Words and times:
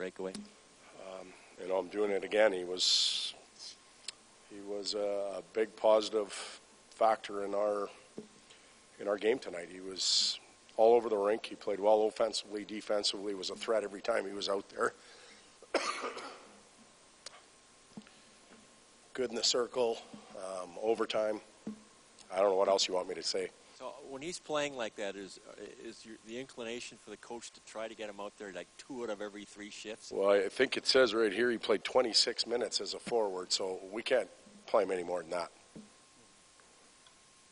breakaway? 0.00 0.32
you 1.60 1.68
know, 1.68 1.76
I'm 1.76 1.88
doing 1.88 2.10
it 2.10 2.24
again. 2.24 2.54
He 2.54 2.64
was 2.64 3.34
he 4.48 4.62
was 4.66 4.94
a 4.94 5.42
big 5.52 5.76
positive 5.76 6.32
factor 6.88 7.44
in 7.44 7.54
our 7.54 7.90
in 8.98 9.06
our 9.06 9.18
game 9.18 9.38
tonight. 9.38 9.68
He 9.70 9.82
was 9.82 10.40
all 10.78 10.94
over 10.94 11.10
the 11.10 11.18
rink. 11.18 11.44
He 11.44 11.54
played 11.54 11.80
well 11.80 12.06
offensively, 12.06 12.64
defensively. 12.64 13.34
Was 13.34 13.50
a 13.50 13.54
threat 13.54 13.84
every 13.84 14.00
time 14.00 14.26
he 14.26 14.32
was 14.32 14.48
out 14.48 14.64
there. 14.70 14.94
Good 19.12 19.28
in 19.28 19.36
the 19.36 19.44
circle, 19.44 19.98
um, 20.34 20.70
overtime. 20.82 21.42
I 22.32 22.36
don't 22.36 22.48
know 22.48 22.56
what 22.56 22.68
else 22.68 22.88
you 22.88 22.94
want 22.94 23.06
me 23.06 23.16
to 23.16 23.22
say. 23.22 23.50
So 23.80 23.94
when 24.10 24.20
he's 24.20 24.38
playing 24.38 24.76
like 24.76 24.96
that, 24.96 25.16
is 25.16 25.40
is 25.82 26.04
your, 26.04 26.16
the 26.26 26.38
inclination 26.38 26.98
for 27.02 27.08
the 27.08 27.16
coach 27.16 27.50
to 27.52 27.60
try 27.62 27.88
to 27.88 27.94
get 27.94 28.10
him 28.10 28.20
out 28.20 28.34
there 28.36 28.52
like 28.52 28.68
two 28.76 29.02
out 29.02 29.08
of 29.08 29.22
every 29.22 29.46
three 29.46 29.70
shifts? 29.70 30.12
Well, 30.14 30.28
I 30.28 30.50
think 30.50 30.76
it 30.76 30.86
says 30.86 31.14
right 31.14 31.32
here 31.32 31.50
he 31.50 31.56
played 31.56 31.82
26 31.82 32.46
minutes 32.46 32.82
as 32.82 32.92
a 32.92 32.98
forward, 32.98 33.50
so 33.50 33.80
we 33.90 34.02
can't 34.02 34.28
play 34.66 34.82
him 34.82 34.90
any 34.90 35.02
more 35.02 35.22
than 35.22 35.30
that. 35.30 35.50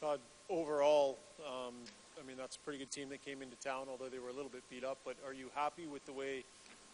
Todd, 0.00 0.18
overall, 0.48 1.18
um, 1.46 1.74
I 2.18 2.26
mean, 2.26 2.38
that's 2.38 2.56
a 2.56 2.60
pretty 2.60 2.78
good 2.78 2.90
team 2.90 3.10
that 3.10 3.22
came 3.22 3.42
into 3.42 3.56
town, 3.56 3.88
although 3.90 4.08
they 4.08 4.18
were 4.18 4.30
a 4.30 4.34
little 4.34 4.50
bit 4.50 4.62
beat 4.70 4.82
up. 4.82 4.96
But 5.04 5.16
are 5.26 5.34
you 5.34 5.50
happy 5.54 5.86
with 5.86 6.06
the 6.06 6.14
way 6.14 6.42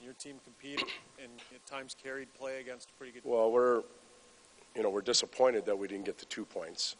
your 0.02 0.14
team 0.14 0.40
competed 0.42 0.88
and 1.22 1.30
at 1.54 1.64
times 1.66 1.94
carried 2.02 2.34
play 2.34 2.58
against 2.58 2.88
a 2.90 2.92
pretty 2.94 3.12
good 3.12 3.22
Well, 3.24 3.52
we're, 3.52 3.82
you 4.74 4.82
know, 4.82 4.90
we're 4.90 5.02
disappointed 5.02 5.66
that 5.66 5.78
we 5.78 5.86
didn't 5.86 6.06
get 6.06 6.18
the 6.18 6.26
two 6.26 6.44
points. 6.44 6.96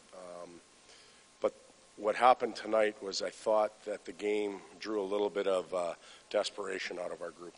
What 2.01 2.17
happened 2.17 2.57
tonight 2.57 2.97
was 3.03 3.21
I 3.21 3.29
thought 3.29 3.85
that 3.85 4.07
the 4.07 4.13
game 4.13 4.61
drew 4.79 5.03
a 5.03 5.05
little 5.05 5.29
bit 5.29 5.47
of 5.47 5.75
uh, 5.75 5.93
desperation 6.31 6.99
out 6.99 7.13
of 7.13 7.21
our 7.21 7.31
group. 7.31 7.53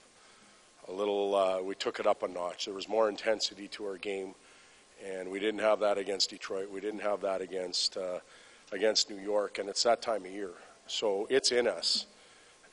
A 0.89 0.93
little, 0.93 1.37
uh, 1.37 1.63
we 1.63 1.77
took 1.77 2.01
it 2.01 2.09
up 2.09 2.25
a 2.25 2.29
notch. 2.29 2.65
There 2.65 2.75
was 2.75 2.89
more 2.89 3.09
intensity 3.09 3.69
to 3.69 3.85
our 3.85 3.99
game, 3.99 4.35
and 5.07 5.31
we 5.31 5.39
didn't 5.39 5.61
have 5.61 5.79
that 5.79 5.97
against 5.97 6.31
Detroit. 6.31 6.69
We 6.69 6.81
didn't 6.81 7.03
have 7.03 7.21
that 7.21 7.41
against 7.41 7.97
uh, 7.97 8.19
against 8.73 9.11
New 9.11 9.23
York, 9.23 9.61
and 9.61 9.69
it's 9.69 9.85
that 9.85 10.03
time 10.03 10.25
of 10.25 10.33
year. 10.33 10.55
So 10.89 11.29
it's 11.31 11.53
in 11.53 11.69
us, 11.69 12.07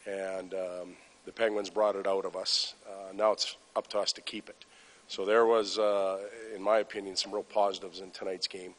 and 0.08 0.56
um, 0.56 0.95
the 1.26 1.31
Penguins 1.31 1.70
brought 1.70 1.95
it 1.95 2.08
out 2.08 2.26
of 2.26 2.36
us. 2.36 2.73
Uh, 2.89 3.14
now 3.14 3.31
it's 3.31 3.58
up 3.76 3.86
to 3.89 4.00
us 4.00 4.11
to 4.14 4.22
keep 4.22 4.50
it. 4.50 4.66
So 5.08 5.23
there 5.23 5.45
was, 5.45 5.78
uh, 5.78 6.17
in 6.56 6.64
my 6.64 6.80
opinion, 6.80 7.16
some 7.16 7.31
real 7.31 7.44
positives 7.44 8.00
in 8.00 8.09
tonight's 8.09 8.48
game. 8.48 8.73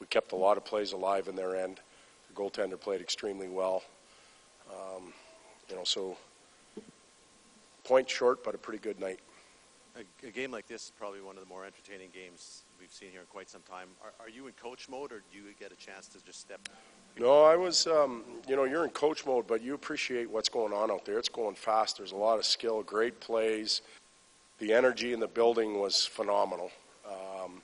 We 0.00 0.08
kept 0.08 0.32
a 0.32 0.36
lot 0.36 0.56
of 0.56 0.64
plays 0.64 0.90
alive 0.90 1.28
in 1.28 1.36
their 1.36 1.54
end. 1.54 1.78
Goaltender 2.34 2.80
played 2.80 3.00
extremely 3.00 3.48
well. 3.48 3.82
Um, 4.70 5.12
you 5.68 5.76
know, 5.76 5.84
so 5.84 6.16
point 7.84 8.08
short, 8.08 8.42
but 8.42 8.54
a 8.54 8.58
pretty 8.58 8.78
good 8.78 8.98
night. 9.00 9.20
A, 9.96 10.26
a, 10.26 10.30
game 10.30 10.50
like 10.50 10.66
this 10.66 10.86
is 10.86 10.92
probably 10.98 11.20
one 11.20 11.36
of 11.36 11.42
the 11.42 11.48
more 11.48 11.64
entertaining 11.64 12.08
games 12.12 12.62
we've 12.80 12.90
seen 12.90 13.10
here 13.12 13.20
in 13.20 13.26
quite 13.26 13.48
some 13.48 13.60
time. 13.62 13.88
Are, 14.02 14.12
are 14.24 14.28
you 14.28 14.48
in 14.48 14.52
coach 14.54 14.88
mode, 14.88 15.12
or 15.12 15.22
do 15.30 15.38
you 15.38 15.44
get 15.60 15.70
a 15.70 15.76
chance 15.76 16.08
to 16.08 16.24
just 16.24 16.40
step? 16.40 16.68
No, 17.18 17.44
I 17.44 17.54
was. 17.54 17.86
Um, 17.86 18.24
you 18.48 18.56
know, 18.56 18.64
you're 18.64 18.84
in 18.84 18.90
coach 18.90 19.24
mode, 19.24 19.46
but 19.46 19.62
you 19.62 19.74
appreciate 19.74 20.28
what's 20.28 20.48
going 20.48 20.72
on 20.72 20.90
out 20.90 21.04
there. 21.04 21.18
It's 21.18 21.28
going 21.28 21.54
fast. 21.54 21.98
There's 21.98 22.10
a 22.10 22.16
lot 22.16 22.38
of 22.38 22.44
skill, 22.44 22.82
great 22.82 23.20
plays. 23.20 23.82
The 24.58 24.72
energy 24.72 25.12
in 25.12 25.20
the 25.20 25.28
building 25.28 25.78
was 25.78 26.04
phenomenal. 26.04 26.70
Um, 27.08 27.62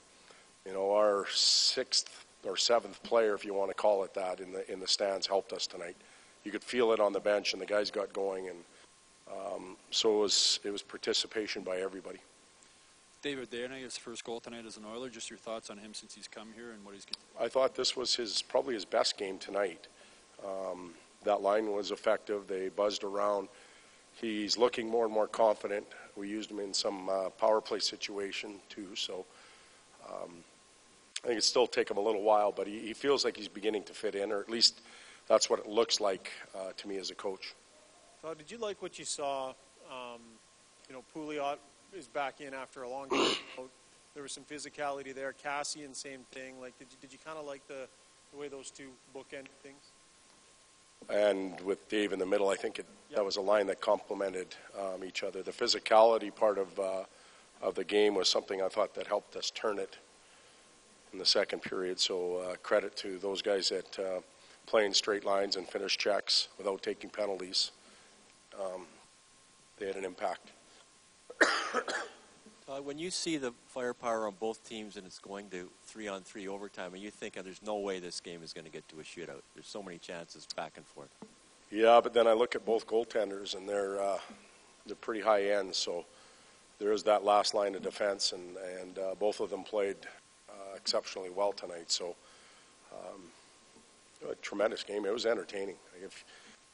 you 0.65 0.73
know, 0.73 0.93
our 0.93 1.25
sixth 1.29 2.25
or 2.45 2.57
seventh 2.57 3.01
player, 3.03 3.33
if 3.33 3.45
you 3.45 3.53
want 3.53 3.69
to 3.69 3.75
call 3.75 4.03
it 4.03 4.13
that, 4.13 4.39
in 4.39 4.51
the 4.51 4.69
in 4.71 4.79
the 4.79 4.87
stands 4.87 5.27
helped 5.27 5.53
us 5.53 5.67
tonight. 5.67 5.95
You 6.43 6.51
could 6.51 6.63
feel 6.63 6.91
it 6.91 6.99
on 6.99 7.13
the 7.13 7.19
bench, 7.19 7.53
and 7.53 7.61
the 7.61 7.65
guys 7.65 7.91
got 7.91 8.11
going, 8.13 8.49
and 8.49 8.57
um, 9.31 9.77
so 9.91 10.17
it 10.17 10.19
was 10.21 10.59
it 10.63 10.71
was 10.71 10.81
participation 10.81 11.63
by 11.63 11.77
everybody. 11.77 12.19
David 13.21 13.51
Desharnais, 13.51 13.83
his 13.83 13.97
first 13.97 14.23
goal 14.23 14.39
tonight 14.39 14.65
as 14.65 14.77
an 14.77 14.83
Oiler. 14.91 15.09
Just 15.09 15.29
your 15.29 15.37
thoughts 15.37 15.69
on 15.69 15.77
him 15.77 15.93
since 15.93 16.13
he's 16.15 16.27
come 16.27 16.47
here 16.55 16.71
and 16.71 16.83
what 16.83 16.95
he's. 16.95 17.05
Getting 17.05 17.21
I 17.39 17.47
thought 17.47 17.75
this 17.75 17.95
was 17.95 18.15
his 18.15 18.41
probably 18.41 18.73
his 18.73 18.85
best 18.85 19.17
game 19.17 19.37
tonight. 19.37 19.87
Um, 20.43 20.91
that 21.23 21.41
line 21.41 21.71
was 21.71 21.91
effective. 21.91 22.47
They 22.47 22.69
buzzed 22.69 23.03
around. 23.03 23.47
He's 24.19 24.57
looking 24.57 24.89
more 24.89 25.05
and 25.05 25.13
more 25.13 25.27
confident. 25.27 25.85
We 26.15 26.27
used 26.27 26.49
him 26.49 26.59
in 26.59 26.73
some 26.73 27.09
uh, 27.09 27.29
power 27.29 27.61
play 27.61 27.79
situation 27.79 28.55
too. 28.69 28.95
So 28.95 29.25
um, 30.09 30.31
I 31.23 31.27
think 31.27 31.37
it 31.37 31.43
still 31.43 31.67
take 31.67 31.89
him 31.89 31.97
a 31.97 32.01
little 32.01 32.23
while, 32.23 32.51
but 32.51 32.67
he, 32.67 32.79
he, 32.79 32.93
feels 32.93 33.23
like 33.23 33.37
he's 33.37 33.47
beginning 33.47 33.83
to 33.83 33.93
fit 33.93 34.15
in, 34.15 34.31
or 34.31 34.39
at 34.39 34.49
least 34.49 34.81
that's 35.27 35.49
what 35.49 35.59
it 35.59 35.67
looks 35.67 35.99
like 35.99 36.31
uh, 36.55 36.71
to 36.77 36.87
me 36.87 36.97
as 36.97 37.11
a 37.11 37.15
coach. 37.15 37.53
Todd, 38.21 38.37
did 38.37 38.49
you 38.49 38.57
like 38.57 38.81
what 38.81 38.97
you 38.97 39.05
saw? 39.05 39.49
Um, 39.89 40.21
you 40.89 40.95
know, 40.95 41.03
Pouliot 41.15 41.57
is 41.95 42.07
back 42.07 42.41
in 42.41 42.53
after 42.53 42.83
a 42.83 42.89
long 42.89 43.09
time. 43.09 43.35
There 44.13 44.23
was 44.23 44.33
some 44.33 44.43
physicality 44.43 45.15
there. 45.15 45.33
Kassian, 45.41 45.95
same 45.95 46.25
thing. 46.33 46.59
Like, 46.59 46.77
did 46.77 46.89
you, 46.91 46.97
did 46.99 47.13
you 47.13 47.19
kind 47.23 47.37
of 47.37 47.45
like 47.45 47.65
the, 47.69 47.87
the 48.33 48.37
way 48.37 48.49
those 48.49 48.69
two 48.69 48.89
bookend 49.15 49.47
things? 49.63 49.79
And 51.09 51.57
with 51.61 51.87
Dave 51.87 52.11
in 52.11 52.19
the 52.19 52.25
middle, 52.25 52.49
I 52.49 52.57
think 52.57 52.77
it, 52.77 52.85
yep. 53.09 53.19
that 53.19 53.23
was 53.23 53.37
a 53.37 53.41
line 53.41 53.67
that 53.67 53.79
complemented 53.79 54.53
um, 54.77 55.05
each 55.05 55.23
other. 55.23 55.41
The 55.41 55.53
physicality 55.53 56.35
part 56.35 56.57
of 56.57 56.77
uh, 56.77 57.03
of 57.61 57.75
the 57.75 57.83
game 57.83 58.15
was 58.15 58.27
something 58.27 58.61
I 58.61 58.67
thought 58.67 58.95
that 58.95 59.07
helped 59.07 59.35
us 59.35 59.51
turn 59.51 59.79
it 59.79 59.97
in 61.13 61.19
the 61.19 61.25
second 61.25 61.61
period. 61.61 61.99
So 61.99 62.37
uh, 62.37 62.55
credit 62.63 62.95
to 62.97 63.17
those 63.19 63.41
guys 63.41 63.69
that 63.69 63.99
uh, 63.99 64.21
playing 64.65 64.93
straight 64.93 65.25
lines 65.25 65.55
and 65.55 65.67
finish 65.67 65.97
checks 65.97 66.47
without 66.57 66.81
taking 66.81 67.09
penalties. 67.09 67.71
Um, 68.59 68.85
they 69.77 69.87
had 69.87 69.95
an 69.95 70.05
impact. 70.05 70.51
Uh, 72.69 72.81
when 72.81 72.97
you 72.97 73.11
see 73.11 73.35
the 73.35 73.51
firepower 73.67 74.27
on 74.27 74.33
both 74.39 74.63
teams 74.63 74.95
and 74.95 75.05
it's 75.05 75.19
going 75.19 75.49
to 75.49 75.67
three 75.83 76.07
on 76.07 76.21
three 76.21 76.47
overtime, 76.47 76.93
and 76.93 77.03
you 77.03 77.11
think 77.11 77.35
oh, 77.37 77.41
there's 77.41 77.61
no 77.61 77.77
way 77.79 77.99
this 77.99 78.21
game 78.21 78.41
is 78.43 78.53
going 78.53 78.63
to 78.63 78.71
get 78.71 78.87
to 78.87 78.97
a 79.01 79.03
shootout. 79.03 79.41
There's 79.53 79.67
so 79.67 79.83
many 79.83 79.97
chances 79.97 80.47
back 80.55 80.73
and 80.77 80.85
forth. 80.85 81.09
Yeah, 81.69 81.99
but 82.01 82.13
then 82.13 82.27
I 82.27 82.33
look 82.33 82.55
at 82.55 82.65
both 82.65 82.87
goaltenders 82.87 83.55
and 83.55 83.67
they're 83.67 84.01
uh, 84.01 84.19
they're 84.85 84.95
pretty 84.95 85.19
high 85.19 85.49
end. 85.51 85.75
So 85.75 86.05
there 86.79 86.93
is 86.93 87.03
that 87.03 87.25
last 87.25 87.53
line 87.53 87.75
of 87.75 87.81
defense, 87.81 88.31
and 88.31 88.55
and 88.79 88.97
uh, 88.97 89.15
both 89.19 89.41
of 89.41 89.49
them 89.49 89.63
played 89.63 89.97
exceptionally 90.81 91.29
well 91.29 91.53
tonight. 91.53 91.91
So 91.91 92.15
um, 92.91 93.21
a 94.29 94.35
tremendous 94.35 94.83
game. 94.83 95.05
It 95.05 95.13
was 95.13 95.25
entertaining. 95.25 95.75
If 96.03 96.25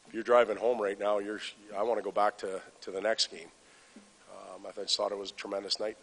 if 0.07 0.13
you're 0.13 0.23
driving 0.23 0.57
home 0.57 0.81
right 0.81 0.99
now, 0.99 1.19
you're 1.19 1.41
I 1.77 1.83
want 1.83 1.99
to 1.99 2.03
go 2.03 2.11
back 2.11 2.37
to 2.39 2.61
to 2.81 2.91
the 2.91 3.01
next 3.01 3.31
game. 3.31 3.49
Um, 4.31 4.65
I 4.65 4.81
just 4.81 4.95
thought 4.95 5.11
it 5.11 5.17
was 5.17 5.31
a 5.31 5.35
tremendous 5.35 5.79
night. 5.79 5.97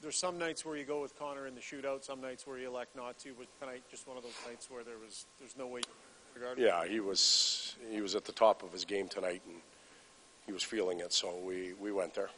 There's 0.00 0.16
some 0.16 0.38
nights 0.38 0.64
where 0.64 0.76
you 0.76 0.84
go 0.84 1.02
with 1.02 1.18
Connor 1.18 1.48
in 1.48 1.56
the 1.56 1.60
shootout, 1.60 2.04
some 2.04 2.20
nights 2.20 2.46
where 2.46 2.56
you 2.56 2.68
elect 2.68 2.94
not 2.94 3.18
to, 3.18 3.30
but 3.36 3.48
tonight 3.58 3.82
just 3.90 4.06
one 4.06 4.16
of 4.16 4.22
those 4.22 4.38
nights 4.46 4.70
where 4.70 4.84
there 4.84 4.98
was 5.04 5.26
there's 5.38 5.56
no 5.56 5.66
way. 5.66 5.80
Yeah, 6.56 6.86
he 6.86 7.00
was 7.00 7.74
he 7.90 8.00
was 8.00 8.14
at 8.14 8.24
the 8.24 8.32
top 8.32 8.62
of 8.62 8.72
his 8.72 8.84
game 8.84 9.08
tonight, 9.08 9.42
and 9.46 9.56
he 10.46 10.52
was 10.52 10.62
feeling 10.62 11.00
it, 11.00 11.12
so 11.12 11.36
we 11.44 11.72
we 11.80 11.90
went 11.90 12.14
there. 12.14 12.30